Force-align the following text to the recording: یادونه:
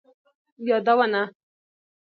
یادونه: 0.67 1.21